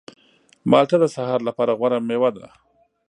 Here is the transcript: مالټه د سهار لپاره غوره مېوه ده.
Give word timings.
مالټه 0.71 0.97
د 1.01 1.05
سهار 1.15 1.39
لپاره 1.47 1.71
غوره 1.79 1.97
مېوه 2.07 2.29
ده. 2.37 2.47